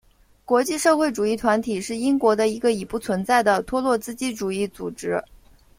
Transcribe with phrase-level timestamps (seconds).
[0.45, 5.23] 国际社会主义团体是英国的一个已不存在的托洛茨基主义组织。